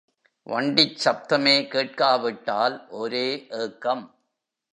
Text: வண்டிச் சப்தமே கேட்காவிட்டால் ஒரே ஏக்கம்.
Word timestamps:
வண்டிச் 0.47 0.97
சப்தமே 1.03 1.67
கேட்காவிட்டால் 1.67 2.87
ஒரே 2.89 3.27
ஏக்கம். 3.49 4.03